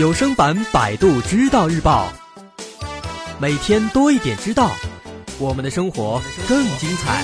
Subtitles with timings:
[0.00, 2.10] 有声版《百度知道日报》，
[3.38, 4.70] 每天多一点知道，
[5.38, 6.18] 我们的生活
[6.48, 7.22] 更精彩。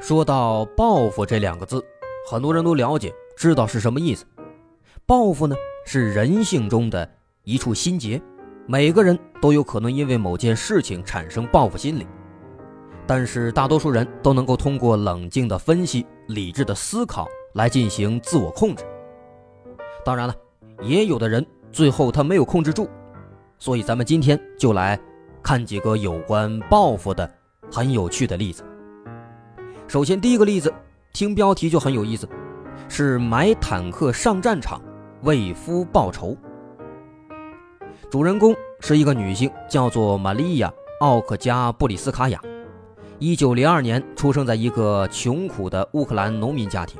[0.00, 1.84] 说到报复这两个字，
[2.30, 4.24] 很多人都了解，知道是什么意思。
[5.04, 7.10] 报复呢，是人性中的
[7.42, 8.22] 一处心结，
[8.68, 12.06] 每个人都有可能因为某件事情产生报复心理。
[13.10, 18.84] 但是大多数人都能够通过冷静的分析、理智的思考来进行自我控制。
[20.04, 20.34] 当然了，
[20.80, 22.88] 也有的人最后他没有控制住，
[23.58, 24.96] 所以咱们今天就来
[25.42, 27.28] 看几个有关报复的
[27.68, 28.64] 很有趣的例子。
[29.88, 30.72] 首先，第一个例子，
[31.12, 32.28] 听标题就很有意思，
[32.88, 34.80] 是买坦克上战场
[35.22, 36.36] 为夫报仇。
[38.08, 40.68] 主人公是一个女性，叫做玛利亚·
[41.00, 42.40] 奥克加布里斯卡娅。
[43.22, 46.98] 一九零二年出生在一个穷苦的乌克兰农民家庭，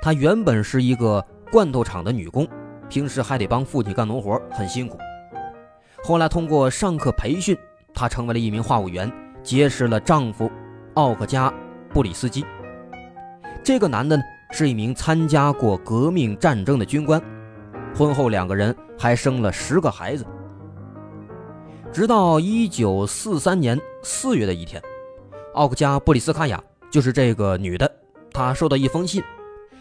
[0.00, 2.46] 她原本是一个罐头厂的女工，
[2.88, 4.96] 平时还得帮父亲干农活，很辛苦。
[6.04, 7.58] 后来通过上课培训，
[7.92, 10.48] 她成为了一名话务员，结识了丈夫
[10.94, 11.52] 奥克加
[11.92, 12.46] 布里斯基。
[13.64, 17.20] 这个男的呢，是一名参加过革命战争的军官，
[17.96, 20.24] 婚后两个人还生了十个孩子。
[21.92, 24.80] 直到一九四三年四月的一天。
[25.54, 27.90] 奥克加布里斯卡娅就是这个女的，
[28.32, 29.22] 她收到一封信，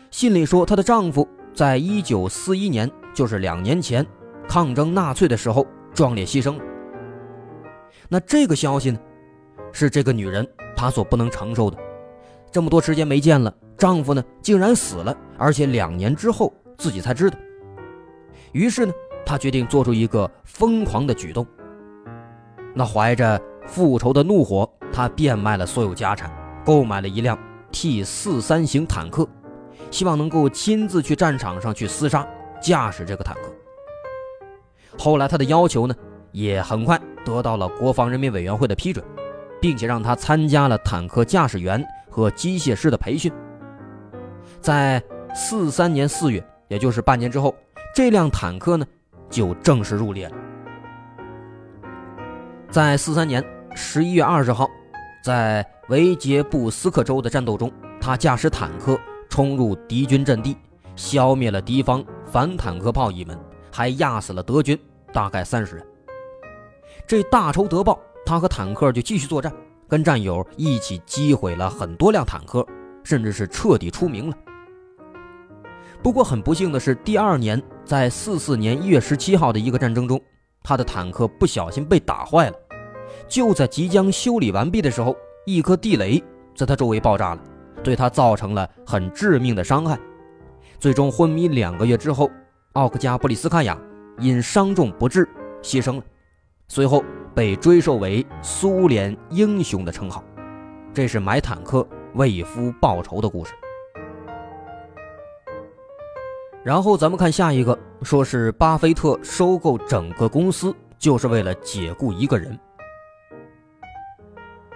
[0.10, 4.06] 信里说她的丈夫在一九四一年，就是两年前，
[4.50, 6.64] 抗争纳粹的时候壮烈牺牲了。
[8.10, 9.00] 那这个消息呢，
[9.72, 11.78] 是这个女人她所不能承受的。
[12.52, 17.38] 这么多时间没见了，丈夫呢竟然死了，而且两年之后自己才知道。
[18.52, 18.92] 于是呢，
[19.26, 21.48] 她决定做出一个疯狂的举动。
[22.74, 24.70] 那怀着复仇的怒火。
[25.02, 26.32] 他变卖了所有家产，
[26.64, 27.36] 购买了一辆
[27.72, 29.28] T 四三型坦克，
[29.90, 32.24] 希望能够亲自去战场上去厮杀，
[32.62, 33.52] 驾驶这个坦克。
[35.00, 35.96] 后来他的要求呢，
[36.32, 39.04] 也很快得到了国防人民委员会的批准，
[39.60, 43.34] 并且让他参加了坦克驾驶员和机械师的培训。
[44.60, 45.02] 在
[45.34, 47.56] 四三年四月，也就是半年之后，
[47.96, 48.86] 这辆坦克呢
[49.32, 50.36] 就正式入列了。
[52.70, 53.44] 在四三年
[53.74, 54.70] 十一月二十号。
[55.22, 59.00] 在维杰布斯克州的战斗中，他驾驶坦克
[59.30, 60.58] 冲入敌军阵地，
[60.96, 63.40] 消灭了敌方反坦克炮一门，
[63.72, 64.78] 还压死了德军
[65.14, 65.86] 大概三十人。
[67.06, 69.54] 这大仇得报，他和坦克就继续作战，
[69.88, 72.66] 跟战友一起击毁了很多辆坦克，
[73.04, 74.36] 甚至是彻底出名了。
[76.02, 80.20] 不过很不幸的是，第二年在四四年一月十七号的一个战争中，
[80.64, 82.56] 他的坦克不小心被打坏了。
[83.28, 86.24] 就在即将修理完毕的时候，一颗地雷
[86.56, 87.42] 在他周围爆炸了，
[87.84, 89.98] 对他造成了很致命的伤害。
[90.80, 92.30] 最终昏迷两个月之后，
[92.74, 93.78] 奥克加布里斯卡娅
[94.20, 95.28] 因伤重不治
[95.62, 96.04] 牺牲了，
[96.68, 97.04] 随后
[97.36, 100.24] 被追授为苏联英雄的称号。
[100.94, 103.54] 这是买坦克为夫报仇的故事。
[106.64, 112.60] 然后咱们看下一个，说是巴菲特收购整个公司就是为了解雇一个人。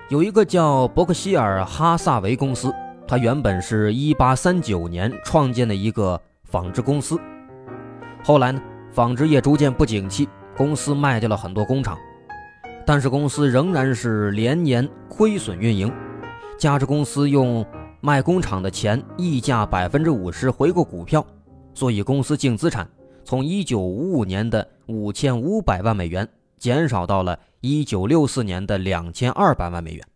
[0.09, 2.71] 有一个叫伯克希尔哈萨维公司，
[3.07, 7.19] 它原本是一八三九年创建的一个纺织公司。
[8.23, 8.61] 后来呢，
[8.91, 11.97] 纺织业逐渐不景气，公司卖掉了很多工厂，
[12.85, 15.91] 但是公司仍然是连年亏损运营。
[16.55, 17.65] 加之公司用
[17.99, 21.25] 卖工厂的钱溢价百分之五十回购股票，
[21.73, 22.88] 所以公司净资产
[23.23, 26.27] 从一九五五年的五千五百万美元
[26.59, 27.39] 减少到了。
[27.65, 30.07] 一九六四年的两千二百万美元。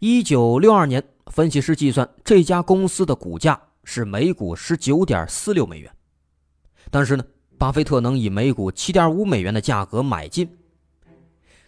[0.00, 5.88] 一九六二年，分析师计算这家公司的股价是每股十九点四六美元，
[6.90, 7.24] 但是呢，
[7.56, 10.48] 巴菲特能以每股七点五美元的价格买进。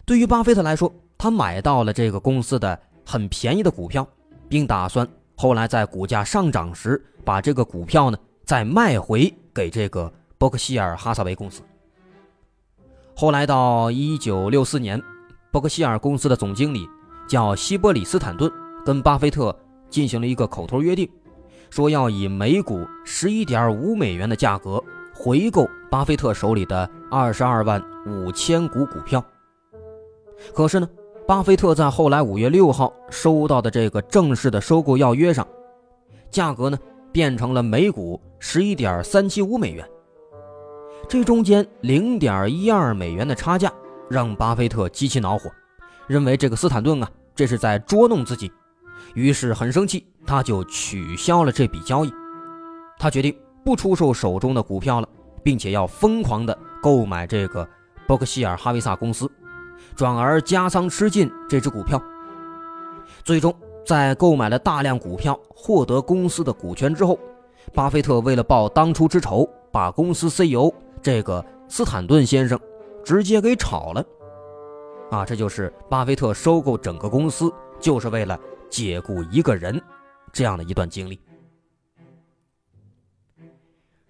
[0.03, 4.05] 对于巴菲特来说，他买到了这个公司的很便宜的股票，
[4.49, 5.07] 并打算
[5.37, 11.61] 后来在股价上涨时把这个股票呢再卖回给这个伯克希尔哈萨维公司。
[13.23, 15.01] 后来到一九六四年，
[15.49, 16.85] 伯克希尔公司的总经理
[17.25, 18.51] 叫希伯里斯坦顿，
[18.85, 19.57] 跟巴菲特
[19.89, 21.09] 进行了一个口头约定，
[21.69, 24.83] 说要以每股十一点五美元的价格
[25.15, 29.23] 回购巴菲特手里的二十二万五千股股票。
[30.53, 30.89] 可是呢，
[31.25, 35.47] 巴菲特在后来五月六号收到的这个正式的收购要约上，
[36.29, 36.77] 价格呢
[37.13, 39.87] 变成了每股十一点三七五美元。
[41.07, 43.71] 这中间零点一二美元的差价，
[44.09, 45.51] 让巴菲特极其恼火，
[46.07, 48.51] 认为这个斯坦顿啊，这是在捉弄自己，
[49.13, 52.11] 于是很生气，他就取消了这笔交易。
[52.97, 55.07] 他决定不出售手中的股票了，
[55.43, 57.67] 并且要疯狂的购买这个
[58.07, 59.29] 伯克希尔哈维萨公司，
[59.95, 62.01] 转而加仓吃进这只股票。
[63.23, 63.53] 最终，
[63.85, 67.19] 在购买了大量股票、获得公司的股权之后，
[67.73, 70.73] 巴菲特为了报当初之仇，把公司 CEO
[71.03, 72.59] 这个斯坦顿先生
[73.03, 74.03] 直接给炒了。
[75.11, 78.39] 啊，这就是巴菲特收购整个公司，就是为了
[78.69, 79.79] 解雇一个人，
[80.31, 81.19] 这样的一段经历。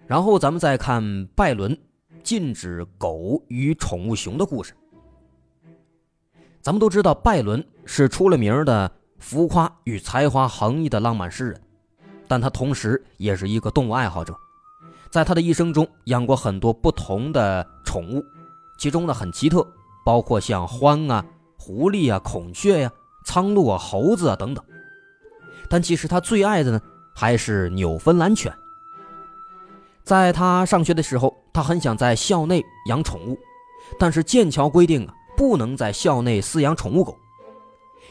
[0.06, 1.78] 然后咱们再看拜伦
[2.22, 4.74] 禁止狗与宠物熊的故事。
[6.62, 11.62] 咱们都知道，拜伦是出了名的浮夸与才华横溢的浪漫诗人，
[12.28, 14.34] 但他同时也是一个动物爱好者，
[15.14, 18.26] 在他的一生中养过很多不同的宠物，
[18.80, 19.64] 其中呢很奇特。
[20.04, 21.24] 包括像獾啊、
[21.56, 22.92] 狐狸啊、孔雀呀、
[23.24, 24.66] 苍鹭啊、猴子啊等等，
[25.70, 26.82] 但其实他最爱的呢
[27.14, 28.52] 还是纽芬兰犬。
[30.04, 33.38] 在他上学的时候，他很想在校内养宠物，
[34.00, 37.16] 但是剑桥规定啊，不能在校内饲养宠物狗，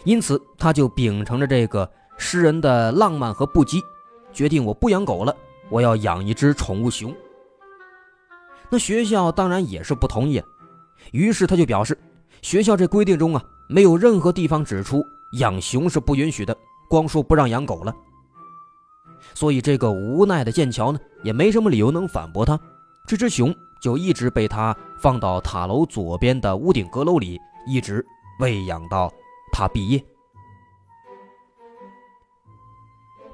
[0.04, 3.82] 因此他就秉承着这个诗人的浪漫和不羁，
[4.32, 5.36] 决定我不养狗了，
[5.72, 7.14] 我要养一只宠物熊。
[8.68, 10.42] 那学校当然也是不同意。
[11.12, 11.98] 于是他就表示，
[12.42, 15.02] 学校这规定中啊，没有任何地方指出
[15.38, 16.54] 养熊是不允许的，
[16.90, 17.94] 光说不让养狗了。
[19.34, 22.58] 所以这个无奈的剑桥呢，也没什么理由能反驳他。
[23.06, 28.04] 这只熊就一直被他放到塔楼左边的屋顶阁楼里，一直
[28.40, 29.10] 喂养到
[29.52, 30.04] 他毕业。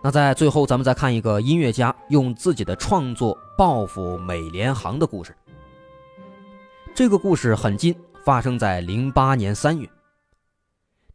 [0.00, 5.34] 那在最后，咱们再看一个音乐家用自己的创作报复美联航的故事。
[6.94, 9.88] 这个故事很近，发生在零八年三月。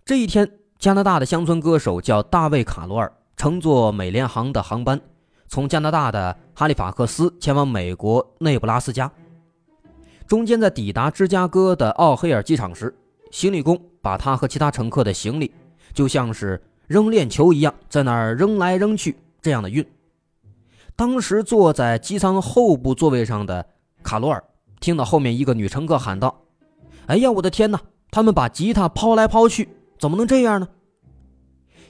[0.03, 4.99] 这一天，加拿大的乡村歌手叫大卫·卡罗尔，乘坐美联航的航班，
[5.47, 9.09] 从加拿大的哈利法克斯前往美国内布拉斯加。
[10.27, 12.93] 中间在抵达芝加哥的奥黑尔机场时，
[13.31, 15.53] 行李工把他和其他乘客的行李，
[15.93, 19.85] 就像是扔链球一样，在那儿扔来扔去，这样的运。
[20.95, 23.65] 当时坐在机舱后部座位上的
[24.03, 24.43] 卡罗尔。
[24.79, 26.41] 听到后面一个女乘客喊道
[27.07, 27.79] ：“哎呀，我的天哪！
[28.11, 30.67] 他们把吉他抛来抛去，怎么能这样呢？”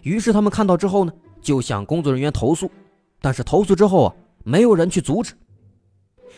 [0.03, 1.11] 于是他们看到之后呢，
[1.41, 2.69] 就向工作人员投诉，
[3.19, 5.33] 但是投诉之后啊，没有人去阻止。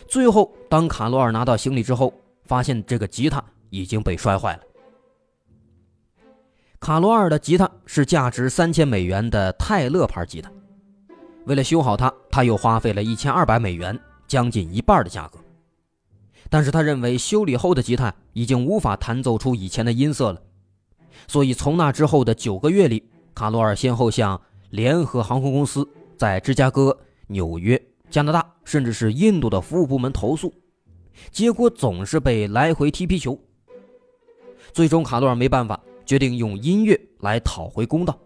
[0.07, 2.13] 最后，当卡罗尔拿到行李之后，
[2.45, 4.63] 发现这个吉他已经被摔坏了。
[6.85, 10.51] 卡罗尔的吉他是价值三千美元的泰勒牌吉他，
[11.45, 15.39] 为了修好它，他又花费了一千二百美元，将近一半的价格。
[16.47, 20.39] 但是他认为修理后的吉他已经无法弹奏出以前的音色了，
[21.27, 23.03] 所以从那之后的九个月里，
[23.33, 24.39] 卡罗尔先后向
[24.69, 26.95] 联合航空公司在芝加哥、
[27.25, 30.53] 纽约、加拿大，甚至是印度的服务部门投诉，
[31.31, 33.35] 结果总是被来回踢皮球。
[34.71, 38.17] 最终，卡罗尔没办法，决定用音乐来讨回公道。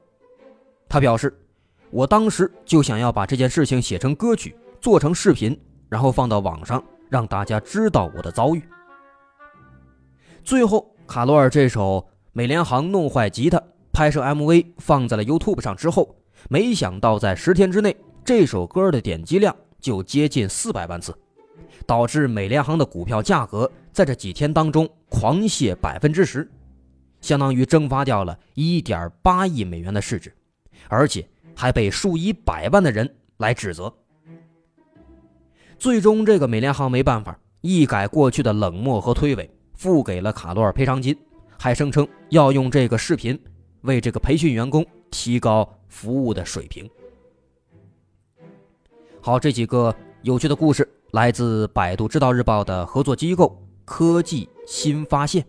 [0.88, 1.34] 他表示
[1.92, 8.62] ：“我当时就想要把这件事情写成歌曲，做成视频，然后放到网上。”让大家知道我的遭遇。
[10.44, 13.60] 最后，卡罗尔这首美联航弄坏吉他
[13.92, 16.16] 拍摄 MV 放在了 YouTube 上之后，
[16.50, 21.12] 没想到在十天之内，这首歌的点击量就接近四百万次，
[21.88, 26.48] 导致美联航的股票价格在这几天当中狂泻百分之十，
[27.22, 30.34] 相当于蒸发掉了一点八亿美元的市值，
[30.88, 33.94] 而且还被数以百万的人来指责。
[35.78, 41.18] 最终，这个美联航没办法，一改过去的冷漠和推诿，付给了卡罗尔赔偿金，
[41.58, 43.40] 还声称要用这个视频
[43.82, 46.90] 为这个培训员工提高服务的水平。
[49.22, 55.46] 好，这几个有趣的故事来自百度知道日报的合作机构科技新发现。